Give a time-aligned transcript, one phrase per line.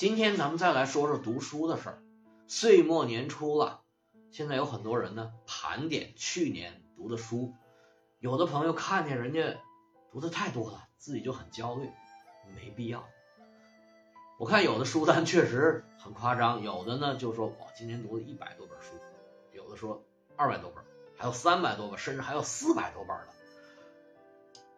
[0.00, 2.02] 今天咱们再来说说读书的事儿。
[2.46, 3.82] 岁末年初了，
[4.30, 7.52] 现在有很多人呢盘点去年读的书，
[8.18, 9.60] 有的朋友看见人家
[10.10, 11.90] 读的太多了，自己就很焦虑，
[12.56, 13.06] 没必要。
[14.38, 18.94] 我看有的书单确实很夸张，有的呢就说我今年读了一百多本书，
[19.52, 20.02] 有的说
[20.34, 20.82] 二百多本，
[21.18, 23.28] 还有三百多本，甚至还有四百多本的。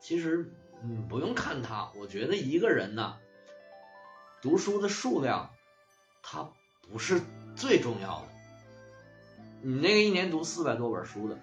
[0.00, 0.52] 其实，
[0.82, 3.18] 嗯，不用看它，我觉得一个人呢。
[4.42, 5.48] 读书的数量，
[6.20, 6.50] 它
[6.90, 7.22] 不是
[7.54, 8.26] 最重要的。
[9.62, 11.38] 你那个一年读四百多本书的，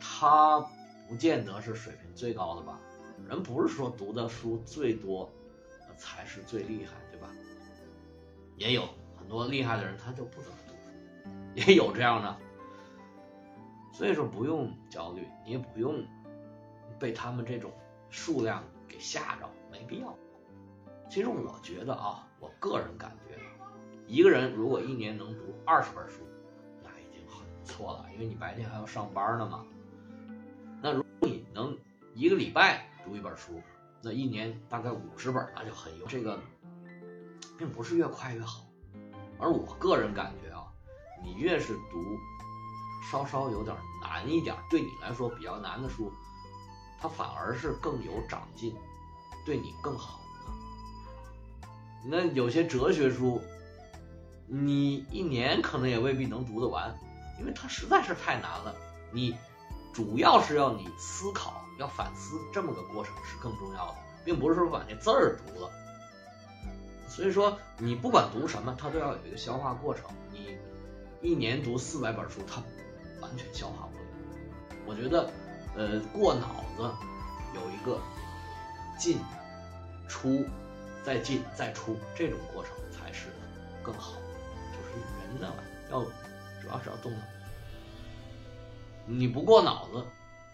[0.00, 0.60] 他
[1.08, 2.78] 不见得是水平最高的吧？
[3.28, 5.28] 人不是说读的书最多
[5.98, 7.28] 才是最厉害，对吧？
[8.56, 11.30] 也有很多厉害的人，他就不怎么读书，
[11.68, 12.36] 也有这样的。
[13.92, 16.06] 所以说不用焦虑，你也不用
[17.00, 17.72] 被他们这种
[18.08, 20.16] 数量给吓着，没必要。
[21.16, 23.40] 其实我觉得啊，我个人感觉，
[24.06, 26.20] 一个人如果一年能读二十本书，
[26.82, 29.64] 那已经很不错了，因为你白天还要上班呢嘛。
[30.82, 31.74] 那如果你能
[32.12, 33.62] 一个礼拜读一本书，
[34.02, 36.06] 那一年大概五十本，那就很优。
[36.06, 36.38] 这个
[37.56, 38.66] 并不是越快越好，
[39.38, 40.66] 而我个人感觉啊，
[41.24, 42.18] 你越是读
[43.10, 46.12] 稍稍有点难一点，对你来说比较难的书，
[47.00, 48.76] 它反而是更有长进，
[49.46, 50.20] 对你更好。
[52.08, 53.42] 那有些哲学书，
[54.46, 56.96] 你一年可能也未必能读得完，
[57.40, 58.74] 因为它实在是太难了。
[59.10, 59.36] 你
[59.92, 63.94] 主要是要你思考、要反思这么个过程是更重要的，
[64.24, 65.70] 并不是说把那字儿读了。
[67.08, 70.04] 所以说，你不管读什么，它都要有一个消化过程。
[70.32, 70.56] 你
[71.22, 72.62] 一年读四百本书，它
[73.20, 74.04] 完全消化不了。
[74.86, 75.28] 我觉得，
[75.76, 76.88] 呃，过脑子
[77.54, 78.00] 有一个
[78.96, 79.18] 进
[80.06, 80.44] 出。
[81.06, 83.28] 再进再出，这种过程才是
[83.80, 84.14] 更好。
[84.72, 84.90] 就是
[85.20, 85.54] 人呢，
[85.88, 87.26] 要主要是要动脑子。
[89.06, 90.04] 你不过脑子，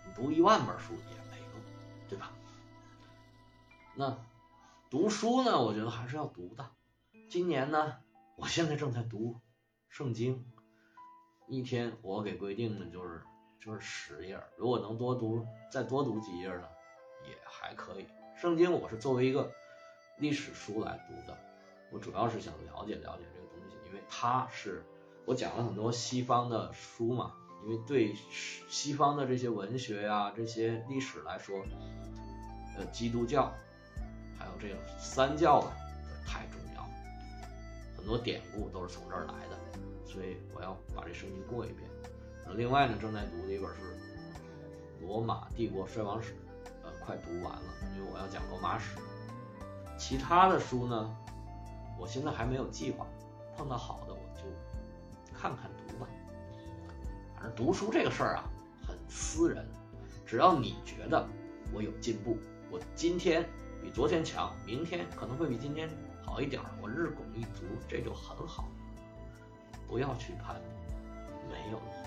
[0.07, 1.61] 你读一万本书也没用，
[2.07, 2.33] 对吧？
[3.95, 4.15] 那
[4.91, 6.69] 读书呢，我觉得还是要读的。
[7.31, 7.97] 今年呢，
[8.37, 9.41] 我现在正在读
[9.89, 10.45] 圣经，
[11.49, 13.23] 一天我给规定的就是
[13.59, 16.69] 就是十页，如果能多读再多读几页呢，
[17.27, 18.07] 也还可以。
[18.37, 19.51] 圣经我是作为一个。
[20.19, 21.37] 历史书来读的，
[21.91, 24.85] 我主要是想了解了解这个东西，因为它是
[25.25, 27.33] 我讲了很多西方的书嘛，
[27.65, 28.15] 因为对
[28.69, 31.65] 西方的这些文学呀、这些历史来说，
[32.77, 33.53] 呃，基督教
[34.39, 35.73] 还有这个三教啊，
[36.27, 36.91] 太重要了，
[37.97, 39.59] 很多典故都是从这儿来的，
[40.07, 41.89] 所以我要把这圣经过一遍。
[42.55, 43.81] 另外呢，正在读的一本是
[45.07, 46.33] 《罗马帝国衰亡史》，
[46.85, 47.63] 呃，快读完了，
[47.97, 48.99] 因为我要讲罗马史。
[50.03, 51.17] 其他的书呢，
[51.97, 53.07] 我现在还没有计划，
[53.57, 54.43] 碰到好的我就
[55.33, 56.09] 看看读吧。
[57.37, 58.45] 反正读书这个事儿啊，
[58.85, 59.65] 很私人，
[60.27, 61.25] 只要你觉得
[61.73, 62.37] 我有进步，
[62.69, 63.49] 我今天
[63.81, 65.89] 比昨天强，明天可能会比今天
[66.27, 68.65] 好一点，我日拱一卒，这就很好。
[69.87, 70.61] 不要去攀，
[71.49, 72.02] 没有意义。